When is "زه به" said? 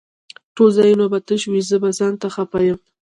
1.69-1.89